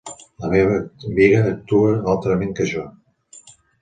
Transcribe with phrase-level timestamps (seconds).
[0.43, 0.77] La meva
[1.09, 2.87] amiga actua altrament que jo.